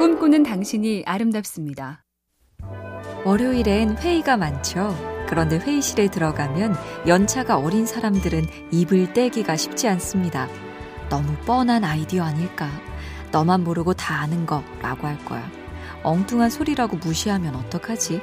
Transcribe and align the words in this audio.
꿈꾸는 0.00 0.44
당신이 0.44 1.02
아름답습니다. 1.04 2.02
월요일엔 3.26 3.98
회의가 3.98 4.38
많죠. 4.38 4.96
그런데 5.28 5.58
회의실에 5.58 6.08
들어가면 6.08 6.74
연차가 7.06 7.58
어린 7.58 7.84
사람들은 7.84 8.46
입을 8.72 9.12
떼기가 9.12 9.58
쉽지 9.58 9.88
않습니다. 9.88 10.48
너무 11.10 11.36
뻔한 11.44 11.84
아이디어 11.84 12.24
아닐까? 12.24 12.70
너만 13.30 13.62
모르고 13.62 13.92
다 13.92 14.22
아는 14.22 14.46
거라고 14.46 15.06
할 15.06 15.22
거야. 15.26 15.46
엉뚱한 16.02 16.48
소리라고 16.48 16.96
무시하면 16.96 17.54
어떡하지? 17.56 18.22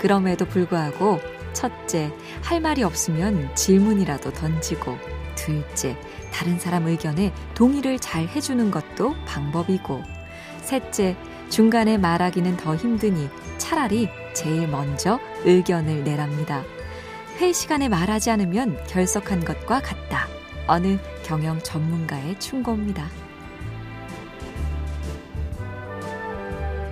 그럼에도 0.00 0.44
불구하고 0.44 1.18
첫째, 1.54 2.12
할 2.42 2.60
말이 2.60 2.82
없으면 2.82 3.54
질문이라도 3.54 4.34
던지고 4.34 4.98
둘째, 5.34 5.96
다른 6.30 6.58
사람 6.58 6.86
의견에 6.88 7.32
동의를 7.54 7.98
잘 8.00 8.28
해주는 8.28 8.70
것도 8.70 9.14
방법이고 9.24 10.19
셋째, 10.70 11.16
중간에 11.48 11.98
말하기는 11.98 12.56
더 12.56 12.76
힘드니 12.76 13.28
차라리 13.58 14.08
제일 14.34 14.68
먼저 14.68 15.18
의견을 15.42 16.04
내랍니다. 16.04 16.62
회의 17.38 17.52
시간에 17.52 17.88
말하지 17.88 18.30
않으면 18.30 18.78
결석한 18.86 19.44
것과 19.44 19.80
같다. 19.80 20.28
어느 20.68 20.96
경영 21.24 21.58
전문가의 21.58 22.38
충고입니다. 22.38 23.04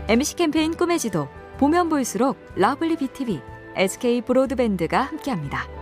MBC 0.09 0.35
캠페인 0.35 0.77
꿈의 0.77 0.99
지도 0.99 1.29
보면 1.59 1.89
볼수록 1.89 2.37
lovely 2.57 2.97
BTV, 2.97 3.41
SK 3.77 4.23
브로드밴드가 4.23 5.03
함께합니다. 5.03 5.78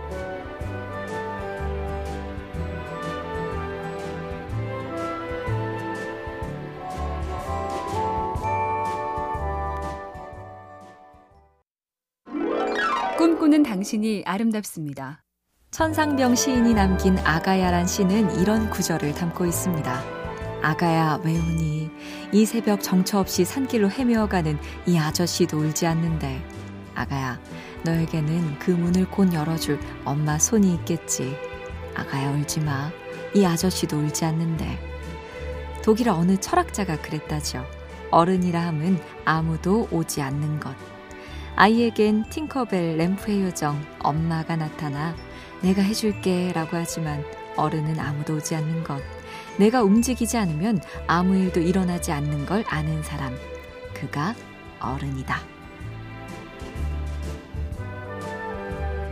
꿈꾸는 13.47 13.63
당신이 13.63 14.23
아름답습니다. 14.25 15.23
천상병 15.71 16.35
시인이 16.35 16.73
남긴 16.73 17.17
아가야란 17.19 17.87
시는 17.87 18.41
이런 18.41 18.69
구절을 18.69 19.13
담고 19.13 19.45
있습니다. 19.45 20.03
아가야 20.61 21.21
왜 21.23 21.37
우니? 21.37 21.89
이 22.33 22.45
새벽 22.45 22.81
정처 22.81 23.19
없이 23.19 23.45
산길로 23.45 23.89
헤매어가는 23.89 24.57
이 24.87 24.97
아저씨도 24.97 25.59
울지 25.59 25.87
않는데. 25.87 26.43
아가야 26.93 27.39
너에게는 27.85 28.59
그 28.59 28.71
문을 28.71 29.09
곧 29.09 29.33
열어줄 29.33 29.79
엄마 30.03 30.37
손이 30.37 30.73
있겠지. 30.75 31.33
아가야 31.95 32.31
울지 32.31 32.59
마 32.61 32.91
이 33.33 33.45
아저씨도 33.45 33.97
울지 33.97 34.25
않는데. 34.25 34.77
독일 35.85 36.09
어느 36.09 36.37
철학자가 36.37 37.01
그랬다죠 37.01 37.63
어른이라 38.11 38.59
함은 38.59 38.99
아무도 39.23 39.87
오지 39.89 40.21
않는 40.21 40.59
것 40.59 40.75
아이에겐 41.59 42.25
팅커벨 42.29 42.97
램프의 42.97 43.41
요정 43.41 43.83
엄마가 43.99 44.55
나타나 44.55 45.15
내가 45.63 45.81
해줄게 45.81 46.51
라고 46.53 46.77
하지만 46.77 47.25
어른은 47.55 47.99
아무도 47.99 48.35
오지 48.35 48.55
않는 48.55 48.83
것. 48.83 49.01
내가 49.57 49.81
움직이지 49.81 50.37
않으면 50.37 50.79
아무 51.07 51.35
일도 51.35 51.59
일어나지 51.59 52.11
않는 52.11 52.45
걸 52.45 52.63
아는 52.67 53.01
사람. 53.01 53.35
그가 53.95 54.35
어른이다. 54.79 55.39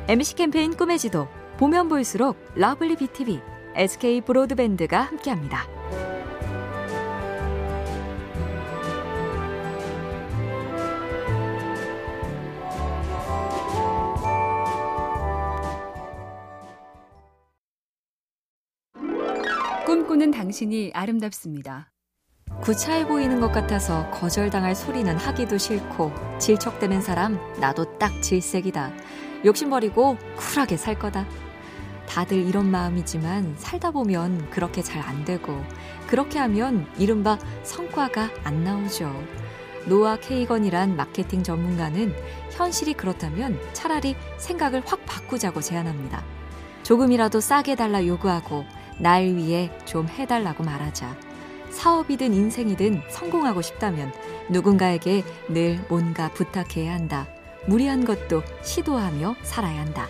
MBC 0.08 0.36
캠페인 0.36 0.78
꿈의 0.78 1.00
지도. 1.00 1.28
보면 1.58 1.90
볼수록 1.90 2.38
lovely 2.54 2.98
BTV, 2.98 3.42
SK 3.76 4.22
브로드밴드가 4.22 5.02
함께합니다. 5.02 5.75
꿈꾸는 19.96 20.32
당신이 20.32 20.92
아름답습니다. 20.94 21.90
구차해 22.62 23.08
보이는 23.08 23.40
것 23.40 23.54
같아서 23.54 24.12
거절당할 24.12 24.76
소리는 24.76 25.16
하기도 25.16 25.58
싫고 25.58 26.12
질척대는 26.38 27.00
사람 27.00 27.40
나도 27.62 27.98
딱 27.98 28.22
질색이다. 28.22 28.92
욕심 29.46 29.70
버리고 29.70 30.18
쿨하게 30.36 30.76
살 30.76 31.00
거다. 31.00 31.26
다들 32.10 32.40
이런 32.40 32.70
마음이지만 32.72 33.56
살다 33.58 33.92
보면 33.92 34.50
그렇게 34.50 34.82
잘 34.82 35.02
안 35.02 35.24
되고 35.24 35.64
그렇게 36.08 36.40
하면 36.40 36.92
이른바 36.98 37.40
성과가 37.64 38.32
안 38.44 38.66
나오죠. 38.66 39.10
노아 39.86 40.18
케이건이란 40.18 40.98
마케팅 40.98 41.42
전문가는 41.42 42.14
현실이 42.52 42.96
그렇다면 42.96 43.58
차라리 43.72 44.18
생각을 44.40 44.84
확 44.86 45.06
바꾸자고 45.06 45.62
제안합니다. 45.62 46.22
조금이라도 46.84 47.40
싸게 47.40 47.76
달라 47.76 48.06
요구하고 48.06 48.66
날 48.98 49.24
위해 49.24 49.70
좀 49.86 50.08
해달라고 50.08 50.64
말하자. 50.64 51.18
사업이든 51.70 52.34
인생이든 52.34 53.02
성공하고 53.10 53.62
싶다면 53.62 54.12
누군가에게 54.50 55.24
늘 55.50 55.80
뭔가 55.90 56.30
부탁해야 56.30 56.94
한다. 56.94 57.28
무리한 57.68 58.06
것도 58.06 58.44
시도하며 58.64 59.36
살아야 59.44 59.82
한다. 59.82 60.08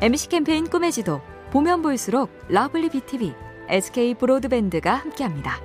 MC 0.00 0.28
캠페인 0.28 0.68
꿈의 0.68 0.92
지도 0.92 1.20
보면 1.50 1.82
볼수록 1.82 2.30
lovely 2.48 2.90
BTV, 2.90 3.34
SK 3.68 4.14
브로드밴드가 4.14 4.94
함께합니다. 4.94 5.60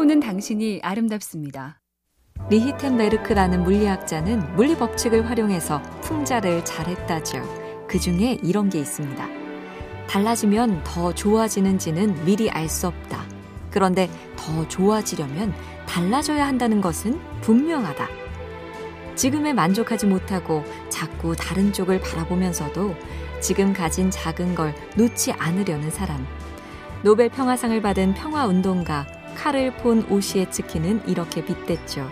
꿈꾸는 0.00 0.20
당신이 0.20 0.80
아름답습니다. 0.82 1.78
리히텐베르크라는 2.48 3.62
물리학자는 3.62 4.56
물리 4.56 4.74
법칙을 4.74 5.28
활용해서 5.28 5.82
풍자를 6.00 6.64
잘했다죠. 6.64 7.86
그 7.86 8.00
중에 8.00 8.38
이런 8.42 8.70
게 8.70 8.78
있습니다. 8.78 9.28
달라지면 10.08 10.84
더 10.84 11.14
좋아지는지는 11.14 12.24
미리 12.24 12.48
알 12.48 12.66
수 12.70 12.86
없다. 12.86 13.26
그런데 13.70 14.08
더 14.36 14.66
좋아지려면 14.68 15.52
달라져야 15.86 16.46
한다는 16.46 16.80
것은 16.80 17.20
분명하다. 17.42 18.08
지금에 19.16 19.52
만족하지 19.52 20.06
못하고 20.06 20.64
자꾸 20.88 21.36
다른 21.36 21.74
쪽을 21.74 22.00
바라보면서도 22.00 22.94
지금 23.42 23.74
가진 23.74 24.10
작은 24.10 24.54
걸 24.54 24.74
놓지 24.96 25.32
않으려는 25.32 25.90
사람. 25.90 26.26
노벨 27.02 27.28
평화상을 27.28 27.82
받은 27.82 28.14
평화운동가 28.14 29.19
카를 29.40 29.74
폰 29.76 30.04
오시에츠키는 30.10 31.08
이렇게 31.08 31.42
빗댔죠. 31.42 32.06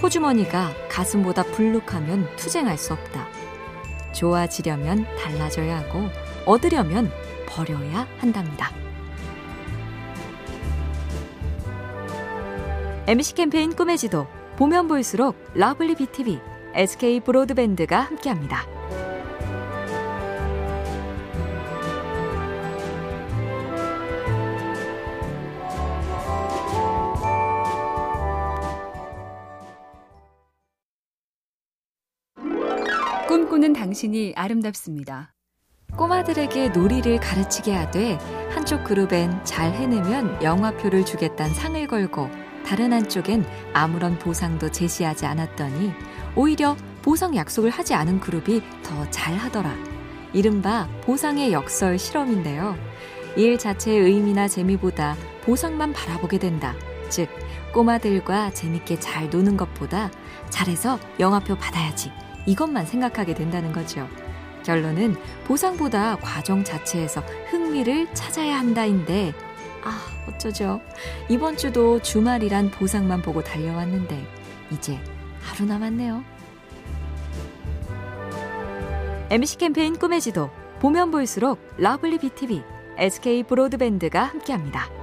호주머니가 0.00 0.72
가슴보다 0.88 1.42
불룩하면 1.42 2.28
투쟁할 2.36 2.78
수 2.78 2.92
없다. 2.92 3.26
좋아지려면 4.12 5.04
달라져야 5.18 5.78
하고 5.78 6.08
얻으려면 6.46 7.10
버려야 7.46 8.06
한답니다. 8.18 8.70
MC 13.08 13.34
캠페인 13.34 13.74
꿈의 13.74 13.98
지도 13.98 14.28
보면 14.56 14.86
볼수록 14.86 15.36
lovely 15.54 15.96
BTV, 15.96 16.38
SK 16.74 17.20
브로드밴드가 17.20 17.98
함께합니다. 17.98 18.79
꿈꾸는 33.50 33.72
당신이 33.72 34.34
아름답습니다. 34.36 35.34
꼬마들에게 35.96 36.68
놀이를 36.68 37.18
가르치게 37.18 37.74
하되 37.74 38.16
한쪽 38.54 38.84
그룹엔 38.84 39.44
잘 39.44 39.72
해내면 39.72 40.40
영화표를 40.40 41.04
주겠다는 41.04 41.52
상을 41.52 41.84
걸고 41.88 42.30
다른 42.64 42.92
한쪽엔 42.92 43.44
아무런 43.72 44.16
보상도 44.20 44.70
제시하지 44.70 45.26
않았더니 45.26 45.90
오히려 46.36 46.76
보상 47.02 47.34
약속을 47.34 47.70
하지 47.70 47.92
않은 47.92 48.20
그룹이 48.20 48.62
더 48.84 49.10
잘하더라. 49.10 49.74
이른바 50.32 50.88
보상의 51.02 51.52
역설 51.52 51.98
실험인데요. 51.98 52.76
일 53.36 53.58
자체의 53.58 53.98
의미나 53.98 54.46
재미보다 54.46 55.16
보상만 55.42 55.92
바라보게 55.92 56.38
된다. 56.38 56.76
즉, 57.08 57.28
꼬마들과 57.74 58.52
재밌게 58.52 59.00
잘 59.00 59.28
노는 59.28 59.56
것보다 59.56 60.08
잘해서 60.50 61.00
영화표 61.18 61.56
받아야지. 61.56 62.12
이것만 62.46 62.86
생각하게 62.86 63.34
된다는 63.34 63.72
거죠. 63.72 64.08
결론은 64.64 65.16
보상보다 65.44 66.16
과정 66.16 66.64
자체에서 66.64 67.22
흥미를 67.50 68.12
찾아야 68.14 68.58
한다인데 68.58 69.32
아, 69.82 69.98
어쩌죠. 70.28 70.80
이번 71.28 71.56
주도 71.56 72.00
주말이란 72.00 72.70
보상만 72.70 73.22
보고 73.22 73.42
달려왔는데, 73.42 74.26
이제 74.70 74.98
하루 75.40 75.64
남았네요. 75.64 76.22
MC 79.30 79.58
캠페인 79.58 79.96
꿈의 79.98 80.20
지도, 80.20 80.50
보면 80.80 81.10
볼수록 81.10 81.58
lovely 81.78 82.18
BTV, 82.18 82.62
SK 82.98 83.44
브로드밴드가 83.44 84.24
함께합니다. 84.24 84.99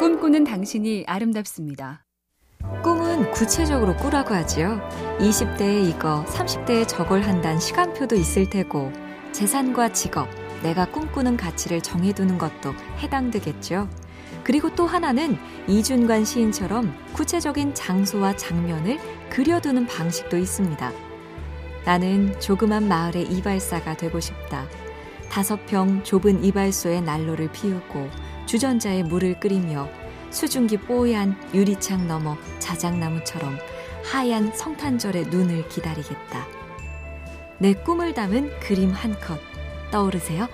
꿈꾸는 0.00 0.44
당신이 0.44 1.04
아름답습니다. 1.06 2.06
꿈은 2.82 3.32
구체적으로 3.32 3.94
꾸라고 3.96 4.32
하지요. 4.32 4.80
20대에 5.18 5.90
이거, 5.90 6.24
30대에 6.24 6.88
저걸 6.88 7.20
한다는 7.20 7.60
시간표도 7.60 8.16
있을 8.16 8.48
테고, 8.48 8.90
재산과 9.32 9.92
직업, 9.92 10.26
내가 10.62 10.86
꿈꾸는 10.86 11.36
가치를 11.36 11.82
정해두는 11.82 12.38
것도 12.38 12.72
해당되겠죠. 13.00 13.90
그리고 14.42 14.74
또 14.74 14.86
하나는 14.86 15.36
이준관 15.68 16.24
시인처럼 16.24 16.94
구체적인 17.12 17.74
장소와 17.74 18.36
장면을 18.36 18.98
그려두는 19.28 19.86
방식도 19.86 20.38
있습니다. 20.38 20.92
나는 21.84 22.40
조그만 22.40 22.88
마을의 22.88 23.24
이발사가 23.24 23.98
되고 23.98 24.18
싶다. 24.18 24.64
다섯 25.28 25.64
평 25.66 26.02
좁은 26.02 26.42
이발소에 26.42 27.02
난로를 27.02 27.52
피우고 27.52 28.08
주전자에 28.50 29.04
물을 29.04 29.38
끓이며 29.38 29.88
수증기 30.30 30.76
뽀얀 30.78 31.36
유리창 31.54 32.08
너머 32.08 32.36
자작나무처럼 32.58 33.56
하얀 34.04 34.52
성탄절의 34.52 35.26
눈을 35.26 35.68
기다리겠다. 35.68 36.48
내 37.58 37.74
꿈을 37.74 38.12
담은 38.12 38.50
그림 38.58 38.90
한 38.90 39.14
컷 39.20 39.38
떠오르세요? 39.92 40.48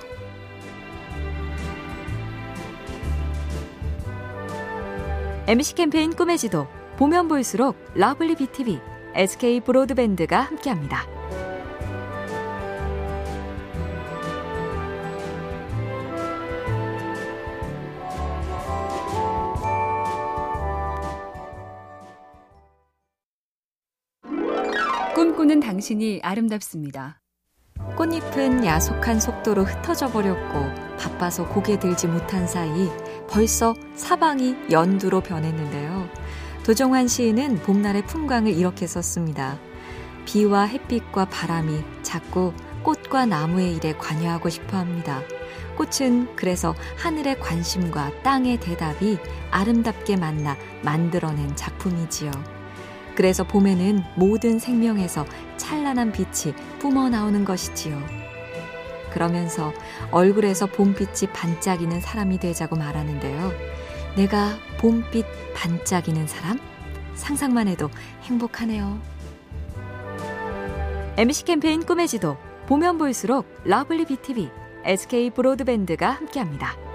MC 5.46 5.74
캠페인 5.76 6.14
꿈의 6.14 6.36
지도 6.36 6.66
보면 6.98 7.28
볼수록 7.28 7.76
lovely 7.94 8.34
BTV, 8.34 8.78
SK 9.14 9.60
브로드밴드가 9.60 10.38
함께합니다. 10.42 11.15
꿈꾸는 25.16 25.60
당신이 25.60 26.20
아름답습니다. 26.22 27.22
꽃잎은 27.96 28.66
야속한 28.66 29.18
속도로 29.18 29.64
흩어져 29.64 30.08
버렸고 30.08 30.66
바빠서 30.98 31.48
고개 31.48 31.78
들지 31.78 32.06
못한 32.06 32.46
사이 32.46 32.90
벌써 33.26 33.74
사방이 33.94 34.54
연두로 34.70 35.22
변했는데요. 35.22 36.06
도정환 36.66 37.08
시인은 37.08 37.62
봄날의 37.62 38.04
풍광을 38.04 38.52
이렇게 38.52 38.86
썼습니다. 38.86 39.58
비와 40.26 40.64
햇빛과 40.64 41.30
바람이 41.30 41.80
자꾸 42.02 42.52
꽃과 42.82 43.24
나무의 43.24 43.76
일에 43.76 43.94
관여하고 43.94 44.50
싶어 44.50 44.76
합니다. 44.76 45.22
꽃은 45.78 46.36
그래서 46.36 46.74
하늘의 46.98 47.40
관심과 47.40 48.22
땅의 48.22 48.60
대답이 48.60 49.16
아름답게 49.50 50.18
만나 50.18 50.58
만들어낸 50.82 51.56
작품이지요. 51.56 52.55
그래서 53.16 53.44
봄에는 53.44 54.04
모든 54.14 54.58
생명에서 54.58 55.24
찬란한 55.56 56.12
빛이 56.12 56.54
뿜어 56.78 57.08
나오는 57.08 57.44
것이지요. 57.44 57.98
그러면서 59.10 59.72
얼굴에서 60.10 60.66
봄빛이 60.66 61.32
반짝이는 61.32 62.00
사람이 62.00 62.38
되자고 62.38 62.76
말하는데요. 62.76 63.52
내가 64.16 64.50
봄빛 64.78 65.24
반짝이는 65.54 66.26
사람? 66.26 66.60
상상만 67.14 67.66
해도 67.68 67.88
행복하네요. 68.24 69.00
MC 71.16 71.44
캠페인 71.44 71.84
꿈의 71.84 72.08
지도 72.08 72.36
보면 72.66 72.98
볼수록 72.98 73.46
lovely 73.64 74.04
BTV, 74.04 74.50
SK 74.84 75.30
브로드밴드가 75.30 76.10
함께합니다. 76.10 76.85